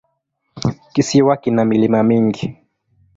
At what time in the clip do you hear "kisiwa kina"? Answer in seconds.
0.93-1.61